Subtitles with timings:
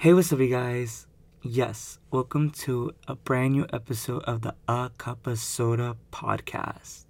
[0.00, 1.08] Hey, what's up, you guys?
[1.42, 7.06] Yes, welcome to a brand new episode of the A Cup of Soda podcast.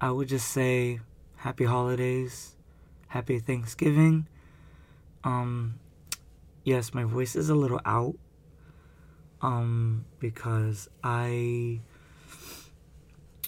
[0.00, 1.00] I would just say
[1.36, 2.56] happy holidays,
[3.08, 4.26] happy Thanksgiving.
[5.22, 5.80] Um,
[6.64, 8.14] yes, my voice is a little out.
[9.42, 11.80] Um, because I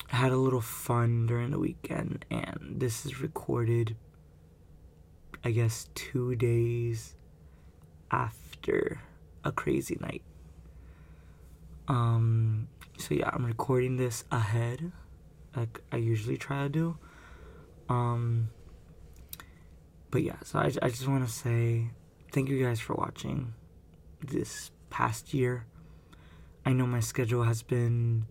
[0.08, 3.96] had a little fun during the weekend, and this is recorded
[5.44, 7.14] I guess, two days
[8.10, 9.00] after
[9.44, 10.22] a crazy night.
[11.88, 14.92] Um, so yeah, I'm recording this ahead,
[15.56, 16.98] like I usually try to do.
[17.88, 18.50] Um,
[20.10, 21.90] but yeah, so I, I just want to say
[22.32, 23.54] thank you guys for watching
[24.20, 25.66] this past year.
[26.64, 28.26] I know my schedule has been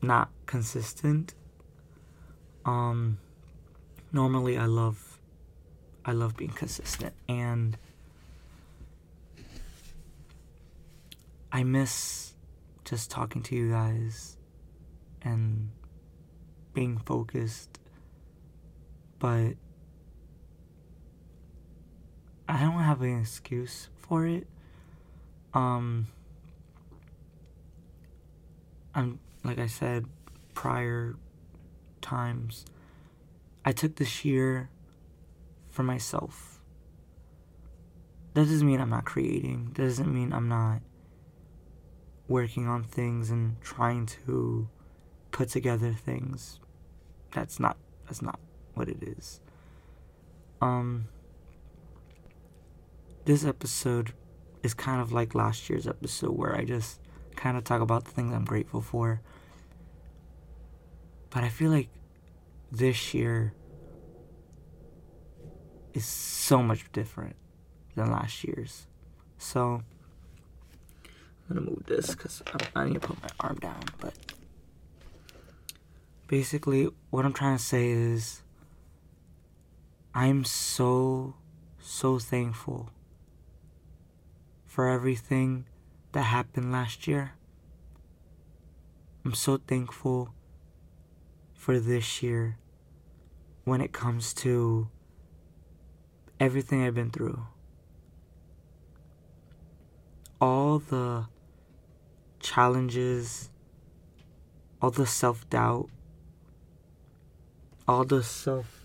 [0.00, 1.34] not consistent.
[2.64, 3.18] Um,
[4.14, 5.18] normally I love
[6.04, 7.76] I love being consistent and
[11.50, 12.34] I miss
[12.84, 14.36] just talking to you guys
[15.22, 15.70] and
[16.74, 17.80] being focused
[19.18, 19.54] but
[22.48, 24.46] I don't have an excuse for it.
[25.54, 26.06] Um
[28.94, 30.06] I'm like I said
[30.54, 31.16] prior
[32.00, 32.64] times
[33.64, 34.68] I took this year
[35.70, 36.60] for myself.
[38.34, 39.72] That doesn't mean I'm not creating.
[39.74, 40.80] That doesn't mean I'm not
[42.28, 44.68] working on things and trying to
[45.30, 46.60] put together things.
[47.32, 47.76] That's not
[48.06, 48.38] that's not
[48.74, 49.40] what it is.
[50.60, 51.06] Um
[53.24, 54.12] this episode
[54.62, 57.00] is kind of like last year's episode where I just
[57.36, 59.20] kind of talk about the things I'm grateful for.
[61.30, 61.88] But I feel like
[62.70, 63.54] this year
[65.92, 67.36] is so much different
[67.94, 68.86] than last year's.
[69.38, 69.82] So
[71.48, 72.42] I'm gonna move this because
[72.74, 73.84] I need to put my arm down.
[74.00, 74.14] But
[76.26, 78.42] basically, what I'm trying to say is
[80.14, 81.34] I'm so,
[81.80, 82.90] so thankful
[84.64, 85.66] for everything
[86.12, 87.32] that happened last year.
[89.24, 90.34] I'm so thankful
[91.64, 92.58] for this year
[93.64, 94.86] when it comes to
[96.38, 97.46] everything I've been through.
[100.42, 101.24] All the
[102.38, 103.48] challenges,
[104.82, 105.88] all the self doubt,
[107.88, 108.84] all the self,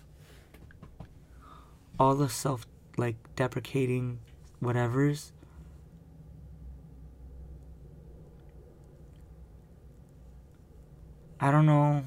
[1.98, 2.64] all the self
[2.96, 4.20] like deprecating
[4.62, 5.32] whatevers.
[11.38, 12.06] I don't know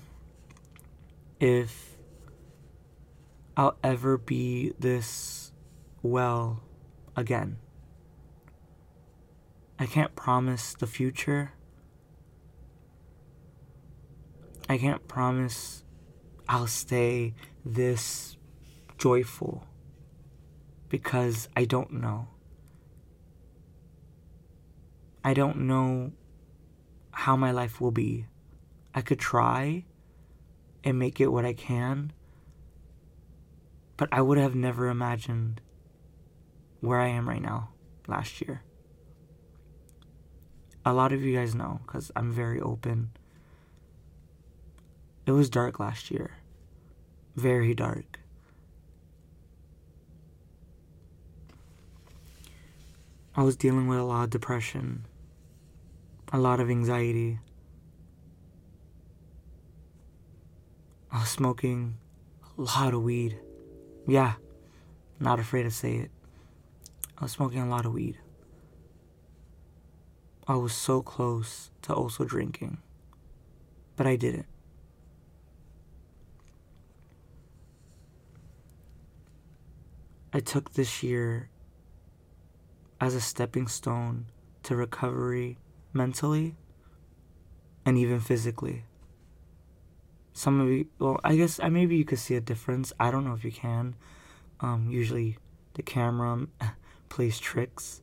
[1.44, 1.98] if
[3.58, 5.52] I'll ever be this
[6.02, 6.64] well
[7.18, 7.58] again.
[9.78, 11.52] I can't promise the future.
[14.70, 15.84] I can't promise
[16.48, 17.34] I'll stay
[17.66, 18.38] this
[18.98, 19.68] joyful
[20.88, 22.30] because I don't know.
[25.26, 26.14] I don't know
[27.12, 28.28] how my life will be.
[28.96, 29.84] I could try
[30.84, 32.14] and make it what I can
[33.98, 35.62] but I would have never imagined
[36.82, 37.70] where I am right now
[38.08, 38.64] last year.
[40.86, 43.12] A lot of you guys know because I'm very open.
[45.26, 46.38] It was dark last year.
[47.36, 48.20] Very dark.
[53.36, 55.06] I was dealing with a lot of depression,
[56.32, 57.40] a lot of anxiety.
[61.14, 61.98] I was smoking
[62.58, 63.40] a lot of weed.
[64.08, 64.34] Yeah,
[65.20, 66.12] not afraid to say it.
[67.20, 68.18] I was smoking a lot of weed.
[70.48, 72.80] I was so close to also drinking,
[73.96, 74.48] but I didn't.
[80.34, 81.52] I took this year
[83.00, 84.26] as a stepping stone
[84.64, 85.60] to recovery
[85.94, 86.56] mentally
[87.86, 88.86] and even physically
[90.34, 92.92] some of you well i guess i maybe you could see a difference.
[93.00, 93.96] I don't know if you can.
[94.60, 95.38] Um, usually
[95.74, 96.48] the camera
[97.10, 98.02] plays tricks.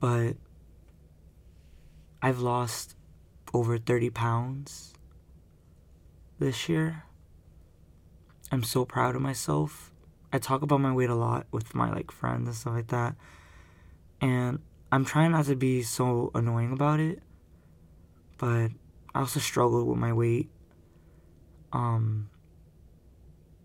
[0.00, 0.36] But
[2.22, 2.96] i've lost
[3.52, 4.94] over 30 pounds
[6.38, 7.04] this year.
[8.52, 9.92] I'm so proud of myself.
[10.32, 13.16] I talk about my weight a lot with my like friends and stuff like that.
[14.20, 14.60] And
[14.92, 17.22] i'm trying not to be so annoying about it
[18.38, 18.70] but
[19.14, 20.50] i also struggle with my weight
[21.72, 22.30] um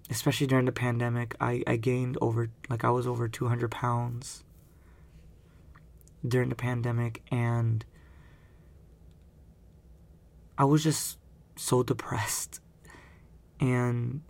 [0.10, 4.44] especially during the pandemic, I, I gained over, like, I was over 200 pounds
[6.28, 7.84] during the pandemic, and
[10.58, 11.18] I was just
[11.56, 12.62] so depressed.
[13.60, 14.22] And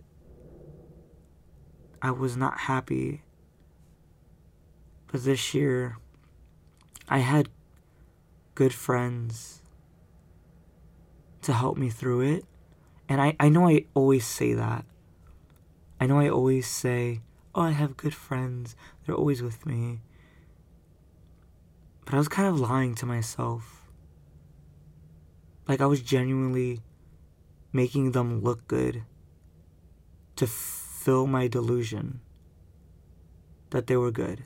[2.00, 3.22] I was not happy.
[5.08, 5.98] But this year,
[7.08, 7.48] I had
[8.54, 9.62] good friends
[11.42, 12.44] to help me through it.
[13.08, 14.84] And I, I know I always say that.
[16.00, 17.20] I know I always say,
[17.54, 18.76] oh, I have good friends.
[19.04, 20.00] They're always with me.
[22.04, 23.88] But I was kind of lying to myself.
[25.68, 26.82] Like I was genuinely
[27.72, 29.02] making them look good
[30.36, 32.20] to fill my delusion
[33.70, 34.44] that they were good.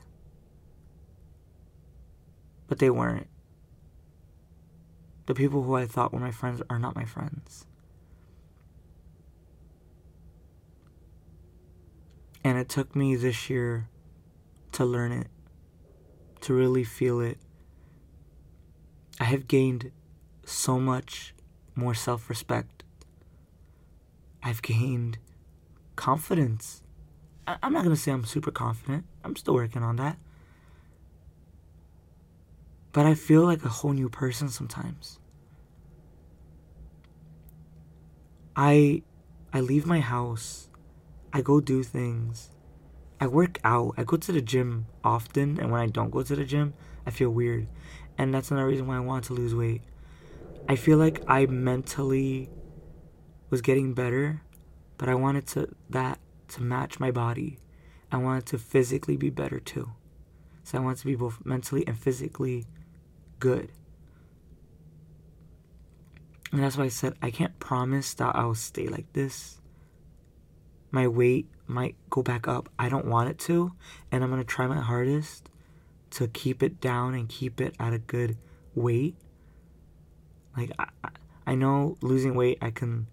[2.67, 3.27] But they weren't.
[5.27, 7.65] The people who I thought were my friends are not my friends.
[12.43, 13.87] And it took me this year
[14.73, 15.27] to learn it,
[16.41, 17.37] to really feel it.
[19.19, 19.91] I have gained
[20.45, 21.35] so much
[21.75, 22.83] more self respect.
[24.41, 25.19] I've gained
[25.95, 26.81] confidence.
[27.45, 30.17] I- am not going to say I'm super confident, I'm still working on that.
[32.91, 35.19] But I feel like a whole new person sometimes.
[38.55, 39.03] I
[39.53, 40.69] I leave my house.
[41.33, 42.49] I go do things.
[43.19, 43.93] I work out.
[43.97, 46.73] I go to the gym often, and when I don't go to the gym,
[47.05, 47.67] I feel weird.
[48.17, 49.81] And that's another reason why I want to lose weight.
[50.67, 52.49] I feel like I mentally
[53.49, 54.41] was getting better,
[54.97, 56.19] but I wanted to that
[56.49, 57.59] to match my body.
[58.11, 59.91] I wanted to physically be better too.
[60.63, 62.65] So I wanted to be both mentally and physically
[63.39, 63.71] good.
[66.51, 69.60] And that's why I said I can't promise that I'll stay like this.
[70.91, 72.69] My weight might go back up.
[72.77, 73.71] I don't want it to,
[74.11, 75.49] and I'm going to try my hardest
[76.11, 78.37] to keep it down and keep it at a good
[78.75, 79.15] weight.
[80.55, 80.87] Like I,
[81.47, 83.07] I know losing weight I can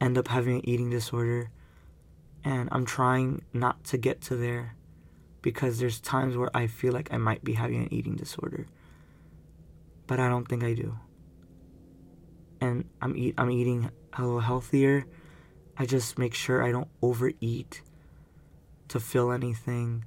[0.00, 1.50] end up having an eating disorder
[2.44, 4.74] and I'm trying not to get to there
[5.42, 8.66] because there's times where I feel like I might be having an eating disorder
[10.06, 10.98] but I don't think I do.
[12.60, 15.06] And I'm eat I'm eating a little healthier.
[15.78, 17.82] I just make sure I don't overeat
[18.88, 20.04] to fill anything.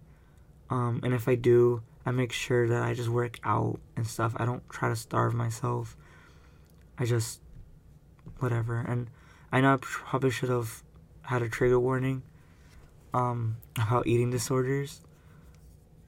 [0.69, 4.33] Um, and if I do, I make sure that I just work out and stuff.
[4.37, 5.97] I don't try to starve myself.
[6.97, 7.41] I just
[8.39, 8.79] whatever.
[8.79, 9.09] And
[9.51, 10.83] I know I probably should have
[11.23, 12.21] had a trigger warning
[13.13, 15.01] um, about eating disorders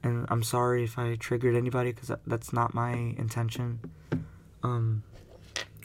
[0.02, 3.80] and I'm sorry if I triggered anybody because that's not my intention.
[4.62, 5.02] Um,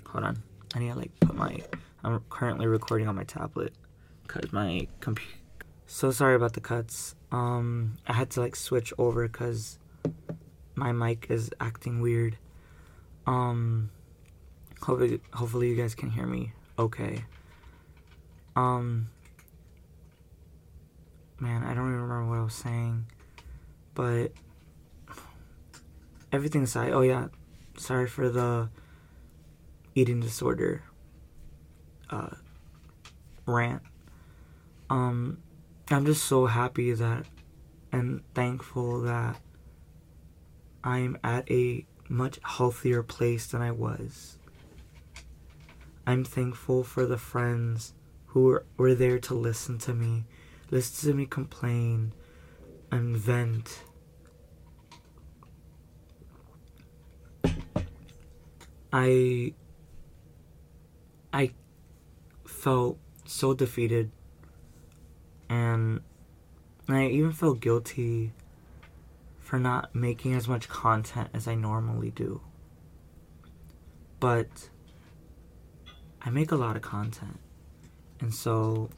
[0.07, 0.43] hold on,
[0.75, 1.59] I need to like put my.
[2.03, 3.73] I'm currently recording on my tablet
[4.23, 5.37] because my computer.
[5.85, 7.15] So sorry about the cuts.
[7.31, 9.79] Um, I had to like switch over because
[10.75, 12.37] my mic is acting weird.
[13.25, 13.89] Um,
[14.81, 17.23] hopefully, hopefully you guys can hear me okay.
[18.55, 19.09] Um,
[21.39, 23.05] man, I don't even remember what I was saying.
[23.95, 24.33] But
[26.33, 27.27] everything aside, oh yeah,
[27.77, 28.69] sorry for the
[29.95, 30.83] eating disorder
[32.13, 32.35] uh,
[33.45, 33.81] rant.
[34.89, 35.39] Um,
[35.89, 37.25] I'm just so happy that
[37.91, 39.39] and thankful that
[40.83, 44.37] I'm at a much healthier place than I was.
[46.05, 47.93] I'm thankful for the friends
[48.27, 50.25] who were, were there to listen to me,
[50.69, 52.13] listen to me complain,
[52.91, 53.83] and vent.
[58.91, 59.53] I
[61.31, 61.51] I
[62.63, 64.09] felt so defeated
[65.49, 65.99] and
[66.87, 68.31] I even felt guilty
[69.37, 72.39] for not making as much content as I normally do.
[74.21, 74.69] But
[76.21, 77.37] I make a lot of content.
[78.21, 78.89] And so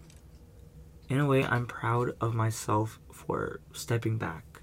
[1.10, 4.62] in a way, I'm proud of myself for stepping back.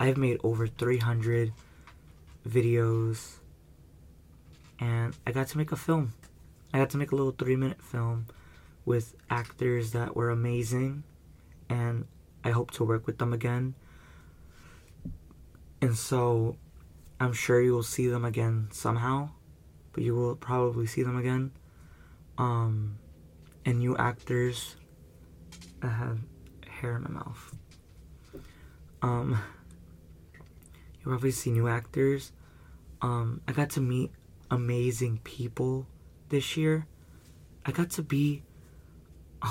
[0.00, 1.52] I've made over 300
[2.48, 3.34] videos
[4.80, 6.14] and I got to make a film.
[6.72, 8.26] I got to make a little three minute film
[8.84, 11.04] with actors that were amazing
[11.68, 12.06] and
[12.44, 13.74] I hope to work with them again.
[15.80, 16.56] And so
[17.20, 19.30] I'm sure you will see them again somehow,
[19.92, 21.52] but you will probably see them again.
[22.38, 22.98] Um,
[23.64, 24.76] and new actors
[25.82, 26.18] I have
[26.66, 27.56] hair in my mouth.
[29.02, 29.38] Um,
[30.34, 32.32] you probably see new actors.
[33.00, 34.10] Um, I got to meet
[34.50, 35.86] amazing people
[36.32, 36.88] this year.
[37.64, 38.42] I got to be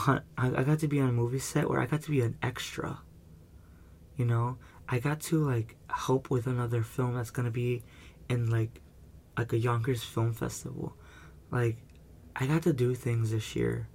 [0.08, 2.38] on, I got to be on a movie set where I got to be an
[2.42, 3.00] extra.
[4.18, 4.58] You know,
[4.90, 7.84] I got to like help with another film that's gonna be
[8.28, 8.82] in like
[9.38, 10.98] like a Yonkers Film Festival.
[11.50, 11.78] Like
[12.36, 13.88] I got to do things this year.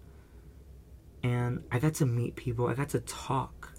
[1.23, 2.69] And I got to meet people.
[2.69, 3.73] I got to talk.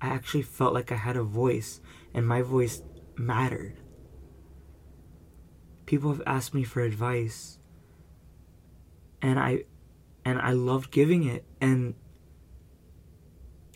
[0.00, 1.80] I actually felt like I had a voice
[2.12, 2.82] and my voice
[3.16, 3.78] mattered.
[5.86, 7.59] People have asked me for advice
[9.22, 9.64] and I
[10.24, 11.94] and I loved giving it and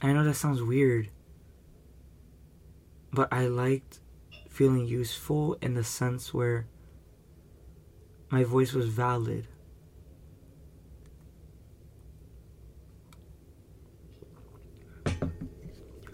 [0.03, 1.11] I know that sounds weird
[3.13, 4.01] but I liked
[4.49, 6.67] feeling useful in the sense where
[8.31, 9.47] my voice was valid.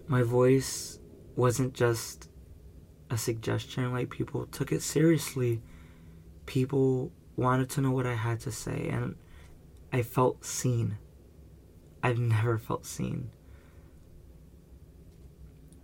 [0.07, 0.99] My voice
[1.37, 2.29] wasn't just
[3.11, 5.63] a suggestion, like people took it seriously.
[6.47, 9.17] People wanted to know what I had to say, and
[9.91, 10.99] I felt seen.
[12.03, 13.31] I've never felt seen.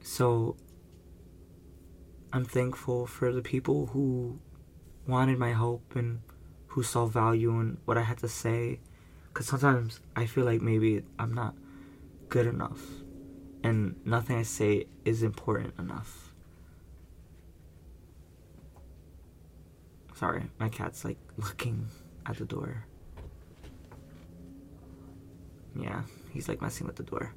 [0.03, 0.57] So
[2.31, 4.39] I'm thankful for the people who
[5.07, 6.21] wanted my help and
[6.69, 8.81] who saw value in what I had to say.
[9.29, 11.55] Because sometimes I feel like maybe I'm not
[12.29, 12.83] good enough
[13.63, 16.26] and nothing I say is important enough.
[20.17, 21.89] Sorry, my cat's like looking
[22.25, 22.87] at the door.
[25.79, 27.35] Yeah, he's like messing with the door.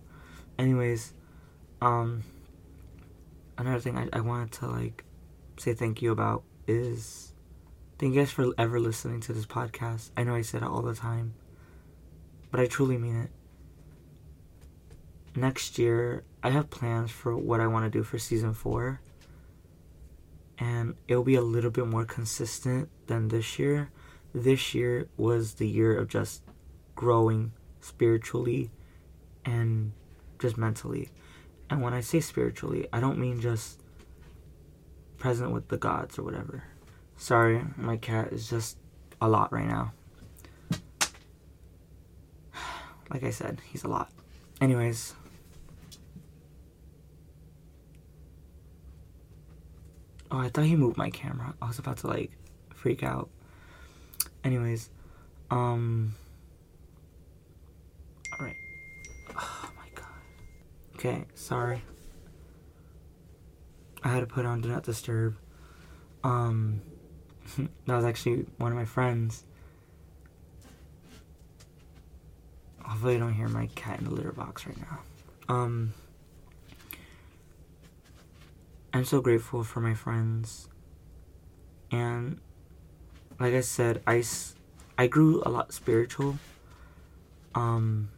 [0.58, 1.14] Anyways,
[1.82, 2.24] um,
[3.58, 5.04] another thing I, I wanted to like
[5.58, 7.34] say thank you about is
[7.98, 10.12] thank you guys for ever listening to this podcast.
[10.16, 11.34] I know I say it all the time,
[12.50, 13.30] but I truly mean it.
[15.36, 19.02] Next year, I have plans for what I want to do for season four,
[20.60, 23.92] and it'll be a little bit more consistent than this year.
[24.34, 26.44] This year was the year of just
[26.96, 28.70] growing spiritually
[29.46, 29.94] and
[30.38, 31.10] just mentally.
[31.70, 33.82] And when I say spiritually, I don't mean just
[35.18, 36.64] present with the gods or whatever.
[37.16, 38.78] Sorry, my cat is just
[39.22, 39.94] a lot right now.
[43.12, 44.12] Like I said, he's a lot.
[44.62, 45.16] Anyways.
[50.32, 51.54] Oh, I thought he moved my camera.
[51.62, 52.32] I was about to like
[52.74, 53.30] freak out.
[54.44, 54.90] Anyways,
[55.50, 56.14] um
[58.40, 58.56] Alright.
[59.36, 60.06] Oh my god.
[60.96, 61.82] Okay, sorry.
[64.04, 65.38] I had to put on Do Not Disturb.
[66.24, 66.82] Um,
[67.58, 69.44] that was actually one of my friends.
[72.82, 75.00] Hopefully, I don't hear my cat in the litter box right now.
[75.54, 75.94] Um,
[78.92, 80.68] I'm so grateful for my friends.
[81.92, 82.40] And,
[83.40, 84.24] like I said, I,
[84.98, 86.40] I grew a lot spiritual.
[87.54, 88.10] Um,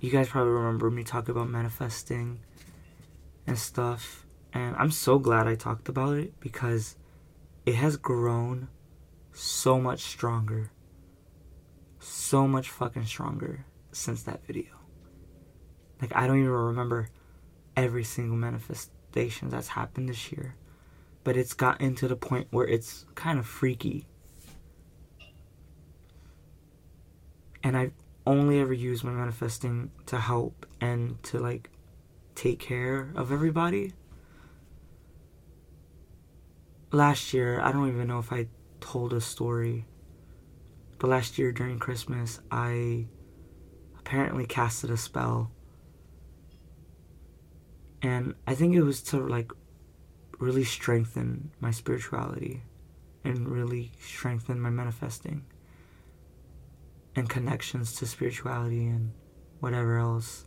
[0.00, 2.40] you guys probably remember me talking about manifesting
[3.46, 4.26] and stuff.
[4.54, 6.96] And I'm so glad I talked about it because
[7.66, 8.68] it has grown
[9.32, 10.70] so much stronger.
[12.00, 14.72] So much fucking stronger since that video.
[16.00, 17.08] Like, I don't even remember
[17.76, 18.36] every single
[19.12, 20.54] that's happened this year.
[21.24, 24.06] But it's gotten to the point where it's kind of freaky.
[27.62, 27.92] And I've
[28.26, 31.70] only ever used my manifesting to help and to like
[32.34, 33.92] take care of everybody.
[36.92, 38.46] Last year, I don't even know if I
[38.80, 39.86] told a story,
[40.98, 43.06] but last year during Christmas, I
[43.98, 45.50] apparently casted a spell.
[48.02, 49.50] And I think it was to like
[50.38, 52.62] really strengthen my spirituality
[53.24, 55.44] and really strengthen my manifesting
[57.16, 59.12] and connections to spirituality and
[59.60, 60.44] whatever else.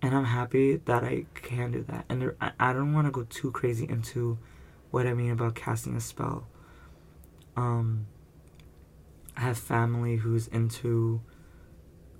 [0.00, 2.04] And I'm happy that I can do that.
[2.08, 4.38] And there, I, don't want to go too crazy into
[4.90, 6.46] what I mean about casting a spell.
[7.56, 8.06] Um,
[9.36, 11.22] I have family who's into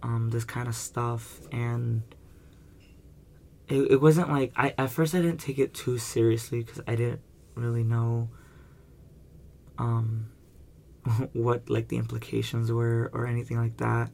[0.02, 2.02] um, this kind of stuff, and
[3.68, 6.94] it, it wasn't like I at first I didn't take it too seriously because I
[6.94, 7.20] didn't
[7.54, 8.28] really know
[9.78, 10.30] um,
[11.32, 14.10] what like the implications were or anything like that.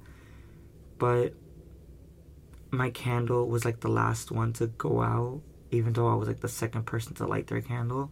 [0.98, 1.34] But
[2.70, 5.40] my candle was like the last one to go out,
[5.70, 8.10] even though I was like the second person to light their candle.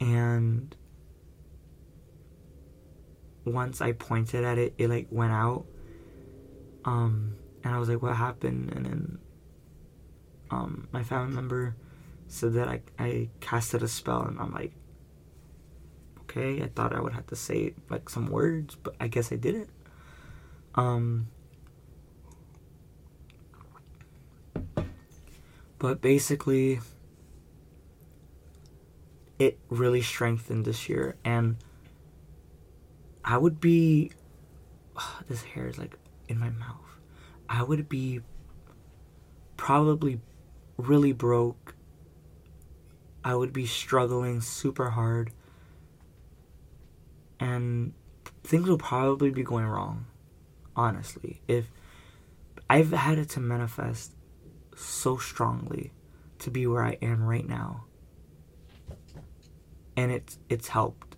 [0.00, 0.74] And
[3.44, 5.66] once I pointed at it, it like went out.
[6.84, 8.72] Um, and I was like, what happened?
[8.74, 9.18] And then
[10.50, 11.76] um, my family member
[12.26, 14.72] said that I, I casted a spell, and I'm like,
[16.20, 16.62] okay.
[16.62, 19.70] I thought I would have to say like some words, but I guess I didn't.
[20.74, 21.28] Um,
[25.78, 26.80] but basically,
[29.38, 31.56] it really strengthened this year, and
[33.24, 34.12] I would be.
[34.96, 35.96] Oh, this hair is like
[36.28, 36.76] in my mouth.
[37.48, 38.20] I would be
[39.56, 40.20] probably
[40.78, 41.74] really broke.
[43.22, 45.32] I would be struggling super hard.
[47.38, 47.92] And
[48.42, 50.06] things will probably be going wrong,
[50.74, 51.42] honestly.
[51.46, 51.70] If
[52.70, 54.14] I've had it to manifest
[54.74, 55.92] so strongly
[56.38, 57.84] to be where I am right now.
[59.96, 61.16] And it's it's helped.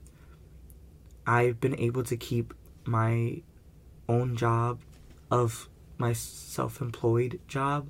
[1.26, 3.42] I've been able to keep my
[4.08, 4.80] own job
[5.30, 7.88] of my self-employed job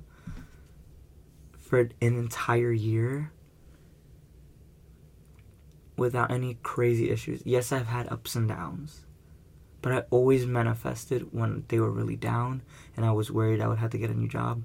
[1.71, 3.31] for an entire year
[5.95, 7.41] without any crazy issues.
[7.45, 9.05] Yes, I've had ups and downs,
[9.81, 12.61] but I always manifested when they were really down
[12.97, 14.63] and I was worried I would have to get a new job.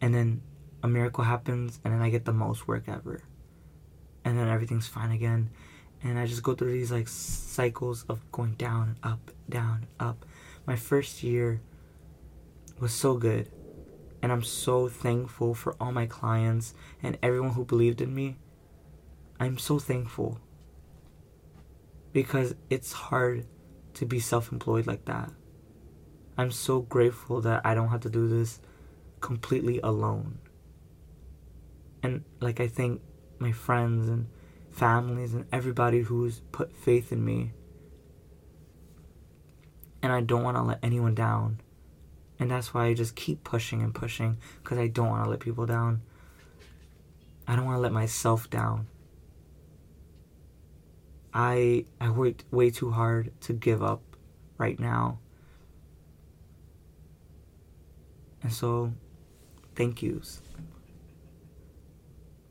[0.00, 0.42] And then
[0.82, 3.22] a miracle happens and then I get the most work ever.
[4.24, 5.50] And then everything's fine again.
[6.02, 10.26] And I just go through these like cycles of going down up, down, up.
[10.66, 11.60] My first year
[12.80, 13.52] was so good
[14.22, 18.36] and I'm so thankful for all my clients and everyone who believed in me.
[19.38, 20.40] I'm so thankful
[22.12, 23.46] because it's hard
[23.94, 25.30] to be self employed like that.
[26.38, 28.60] I'm so grateful that I don't have to do this
[29.20, 30.38] completely alone.
[32.02, 33.00] And like, I thank
[33.38, 34.28] my friends and
[34.70, 37.52] families and everybody who's put faith in me.
[40.02, 41.60] And I don't want to let anyone down.
[42.38, 45.40] And that's why I just keep pushing and pushing because I don't want to let
[45.40, 46.02] people down.
[47.48, 48.88] I don't want to let myself down.
[51.32, 54.02] I I worked way too hard to give up
[54.58, 55.18] right now.
[58.42, 58.92] And so
[59.74, 60.40] thank yous.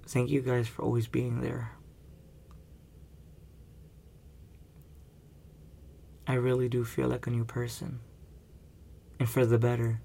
[0.07, 1.71] Thank you guys for always being there.
[6.27, 8.00] I really do feel like a new person
[9.19, 10.01] and for the better.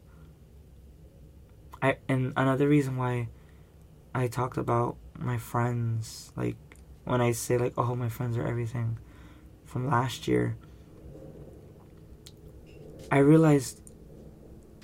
[1.82, 3.28] I and another reason why
[4.14, 6.56] I talked about my friends, like
[7.04, 8.98] when I say like, oh, my friends are everything,
[9.64, 10.56] from last year.
[13.10, 13.80] I realized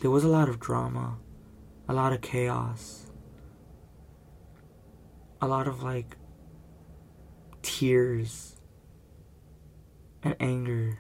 [0.01, 1.19] there was a lot of drama,
[1.89, 3.07] a lot of chaos,
[5.41, 6.17] a lot of like
[7.63, 8.57] tears
[10.23, 10.99] and anger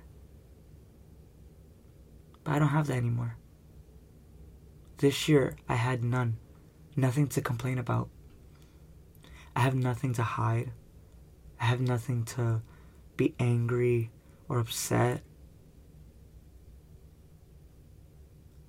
[2.46, 3.36] but I don't have that anymore.
[4.98, 6.36] This year, I had none.
[6.94, 8.08] Nothing to complain about.
[9.56, 10.70] I have nothing to hide.
[11.60, 12.62] I have nothing to
[13.16, 14.12] be angry
[14.48, 15.22] or upset.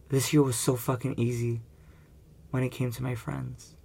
[0.10, 1.62] This year was so fucking easy
[2.50, 3.76] when it came to my friends.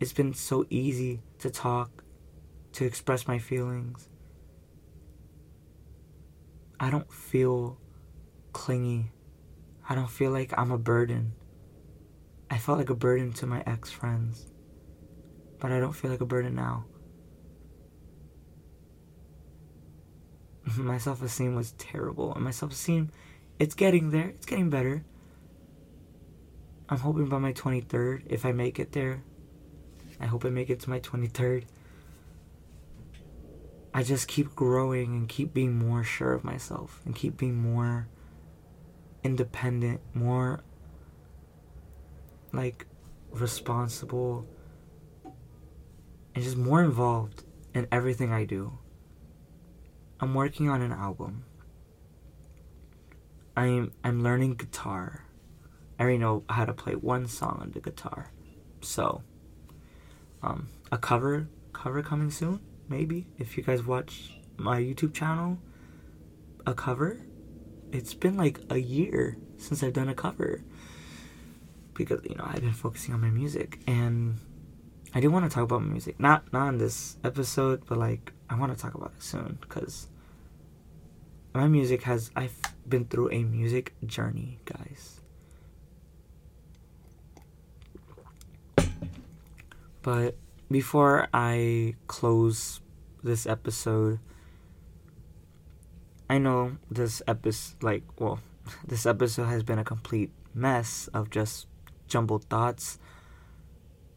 [0.00, 2.02] It's been so easy to talk,
[2.72, 4.08] to express my feelings,
[6.84, 7.78] I don't feel
[8.52, 9.10] clingy.
[9.88, 11.32] I don't feel like I'm a burden.
[12.50, 14.52] I felt like a burden to my ex friends,
[15.60, 16.84] but I don't feel like a burden now.
[20.76, 23.10] my self esteem was terrible, and my self esteem,
[23.58, 25.06] it's getting there, it's getting better.
[26.90, 29.24] I'm hoping by my 23rd, if I make it there,
[30.20, 31.64] I hope I make it to my 23rd.
[33.96, 38.08] I just keep growing and keep being more sure of myself and keep being more
[39.22, 40.64] independent, more
[42.52, 42.86] like
[43.30, 44.48] responsible
[46.34, 48.78] and just more involved in everything I do.
[50.18, 51.44] I'm working on an album.
[53.56, 55.24] I'm I'm learning guitar.
[56.00, 58.32] I already know how to play one song on the guitar.
[58.80, 59.22] So,
[60.42, 62.58] um, a cover cover coming soon
[62.94, 65.58] maybe if you guys watch my YouTube channel,
[66.64, 67.20] a cover.
[67.90, 70.62] It's been like a year since I've done a cover
[71.94, 74.36] because you know I've been focusing on my music and
[75.14, 76.18] I do want to talk about my music.
[76.20, 80.08] Not not in this episode, but like I want to talk about it soon because
[81.52, 85.20] my music has I've been through a music journey, guys.
[90.02, 90.36] But
[90.70, 92.80] before I close
[93.24, 94.20] this episode,
[96.28, 98.38] I know this episode, like, well,
[98.86, 101.66] this episode has been a complete mess of just
[102.06, 102.98] jumbled thoughts.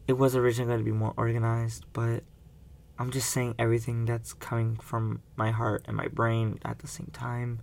[0.06, 2.22] It was originally going to be more organized, but
[2.98, 7.10] I'm just saying everything that's coming from my heart and my brain at the same
[7.12, 7.60] time.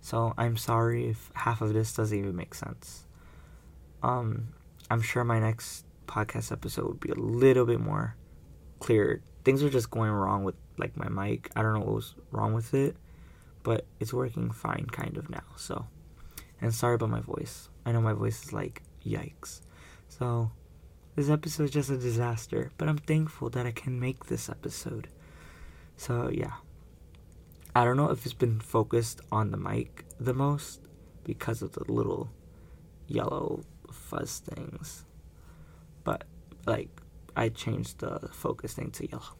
[0.00, 3.06] So I'm sorry if half of this doesn't even make sense.
[4.02, 4.48] Um,
[4.90, 8.16] I'm sure my next podcast episode would be a little bit more
[8.80, 9.22] clear.
[9.44, 11.50] Things are just going wrong with like my mic.
[11.56, 12.96] I don't know what was wrong with it,
[13.62, 15.44] but it's working fine kind of now.
[15.56, 15.86] So,
[16.60, 17.68] and sorry about my voice.
[17.84, 19.60] I know my voice is like yikes.
[20.08, 20.50] So,
[21.16, 25.08] this episode is just a disaster, but I'm thankful that I can make this episode.
[25.96, 26.54] So, yeah.
[27.74, 30.80] I don't know if it's been focused on the mic the most
[31.24, 32.30] because of the little
[33.06, 35.04] yellow fuzz things.
[36.04, 36.24] But,
[36.66, 36.90] like,
[37.36, 39.36] I changed the focus thing to yellow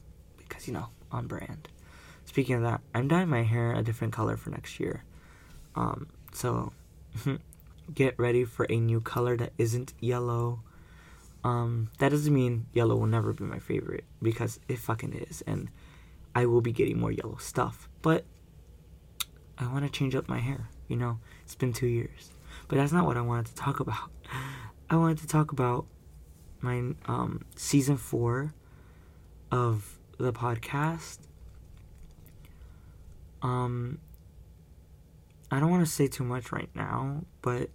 [0.52, 1.68] because, you know, on brand.
[2.26, 5.02] Speaking of that, I'm dyeing my hair a different color for next year.
[5.74, 6.72] Um, so,
[7.94, 10.60] get ready for a new color that isn't yellow.
[11.42, 15.70] Um, that doesn't mean yellow will never be my favorite because it fucking is, and
[16.34, 17.88] I will be getting more yellow stuff.
[18.02, 18.24] But
[19.56, 20.68] I want to change up my hair.
[20.86, 22.30] You know, it's been two years,
[22.68, 24.10] but that's not what I wanted to talk about.
[24.90, 25.86] I wanted to talk about
[26.60, 28.52] my um, season four
[29.50, 31.18] of the podcast.
[33.42, 33.98] Um,
[35.50, 37.70] I don't want to say too much right now, but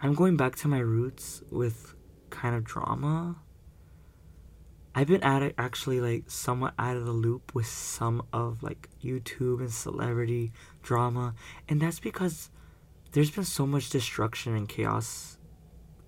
[0.00, 1.94] I'm going back to my roots with
[2.30, 3.36] kind of drama.
[4.94, 8.88] I've been at it actually like somewhat out of the loop with some of like
[9.04, 10.52] YouTube and celebrity
[10.82, 11.34] drama,
[11.68, 12.50] and that's because
[13.12, 15.36] there's been so much destruction and chaos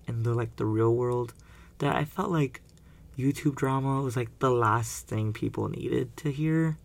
[0.07, 1.33] in the like the real world
[1.77, 2.61] that I felt like
[3.17, 6.77] YouTube drama was like the last thing people needed to hear.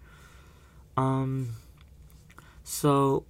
[0.96, 1.50] Um
[2.62, 3.24] so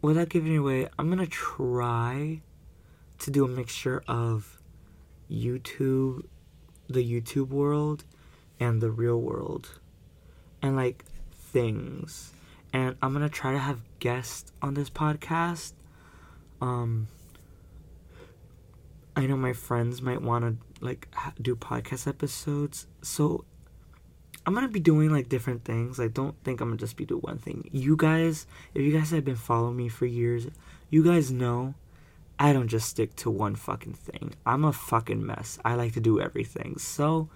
[0.00, 2.40] without giving away, I'm gonna try
[3.18, 4.58] to do a mixture of
[5.30, 6.24] YouTube,
[6.88, 8.04] the YouTube world,
[8.58, 9.78] and the real world,
[10.60, 12.32] and like things.
[12.72, 15.72] And I'm gonna try to have guests on this podcast.
[16.60, 17.08] Um,
[19.14, 21.08] I know my friends might want to like
[21.40, 23.44] do podcast episodes, so
[24.44, 26.00] I'm gonna be doing like different things.
[26.00, 27.68] I don't think I'm gonna just be doing one thing.
[27.72, 30.46] You guys, if you guys have been following me for years,
[30.90, 31.74] you guys know
[32.38, 34.34] I don't just stick to one fucking thing.
[34.44, 35.58] I'm a fucking mess.
[35.64, 36.76] I like to do everything.
[36.78, 37.28] So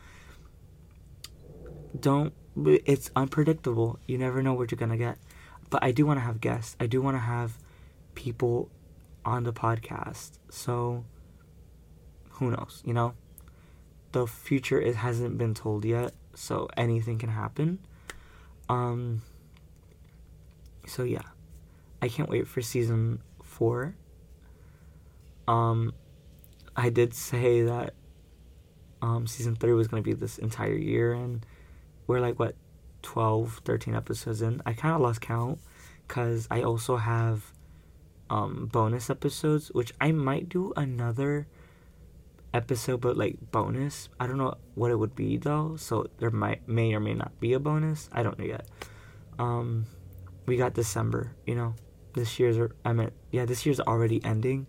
[1.99, 2.33] don't
[2.65, 3.99] it's unpredictable.
[4.07, 5.19] You never know what you're to get.
[5.71, 6.77] But I do want to have guests.
[6.81, 7.59] I do want to have
[8.15, 8.69] people
[9.25, 10.39] on the podcast.
[10.51, 11.05] So
[12.31, 13.15] who knows, you know?
[14.17, 17.79] The future it hasn't been told yet, so anything can happen.
[18.69, 19.23] Um
[20.87, 21.29] so yeah.
[22.01, 23.95] I can't wait for season 4
[25.49, 25.95] um,
[26.75, 27.95] I did say that
[29.03, 31.45] um, season three was going to be this entire year, and
[32.07, 32.55] we're like, what,
[33.03, 34.61] 12, 13 episodes in.
[34.67, 35.61] I kind of lost count
[36.07, 37.53] because I also have
[38.29, 41.47] um, bonus episodes, which I might do another
[42.57, 44.09] episode, but like bonus.
[44.19, 47.38] I don't know what it would be though, so there might may or may not
[47.38, 48.09] be a bonus.
[48.12, 48.66] I don't know yet.
[49.38, 49.87] Um,
[50.47, 51.75] we got December, you know.
[52.14, 54.69] This year's I mean, yeah, this year's already ending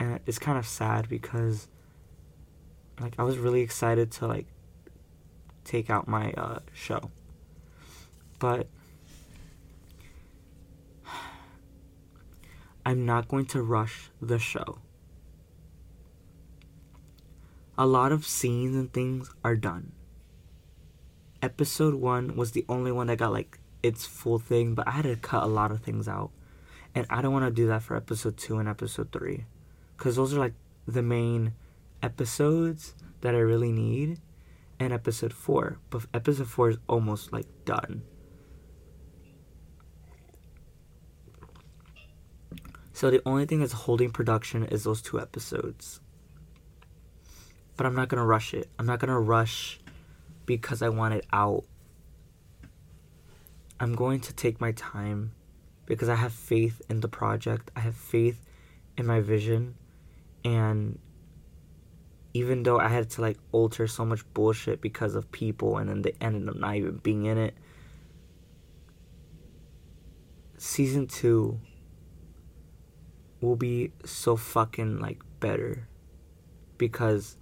[0.00, 1.68] and it's kind of sad because
[3.00, 4.46] like I was really excited to like
[5.64, 7.10] take out my uh, show,
[8.38, 8.66] but
[12.86, 14.78] I'm not going to rush the show.
[17.80, 19.92] A lot of scenes and things are done.
[21.40, 25.04] Episode one was the only one that got like its full thing, but I had
[25.04, 26.30] to cut a lot of things out.
[26.94, 29.46] And I don't want to do that for episode two and episode three
[29.96, 30.52] because those are like
[30.86, 31.54] the main
[32.02, 34.20] episodes that I really need,
[34.78, 35.78] and episode four.
[35.88, 38.02] But episode four is almost like done.
[42.92, 46.02] So the only thing that's holding production is those two episodes.
[47.80, 48.68] But I'm not gonna rush it.
[48.78, 49.80] I'm not gonna rush
[50.44, 51.64] because I want it out.
[53.80, 55.32] I'm going to take my time
[55.86, 57.70] because I have faith in the project.
[57.74, 58.44] I have faith
[58.98, 59.76] in my vision
[60.44, 60.98] and
[62.34, 66.02] even though I had to like alter so much bullshit because of people and then
[66.02, 67.54] they ended up not even being in it.
[70.58, 71.58] Season 2
[73.40, 75.88] will be so fucking like better
[76.76, 77.38] because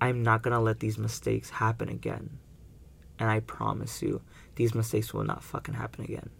[0.00, 2.38] I'm not to let these mistakes happen again.
[3.18, 4.22] And I promise you,
[4.54, 6.30] these mistakes will not fucking happen again.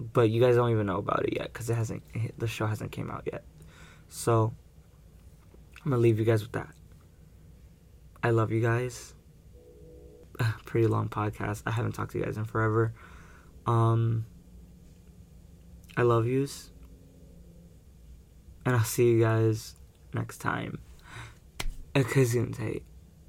[0.00, 2.02] But you guys don't even know about it yet because it hasn't
[2.38, 3.44] the show hasn't came out yet.
[4.08, 4.54] So,
[5.84, 6.74] I'm gonna leave you guys with that.
[8.22, 9.14] I love you guys.
[10.64, 11.62] Pretty long podcast.
[11.66, 12.94] I haven't talked to you guys in forever.
[13.66, 14.26] Um,
[15.96, 16.70] I love yous.
[18.64, 19.76] And I'll see you guys
[20.14, 20.78] next time.
[21.94, 22.82] acrescentei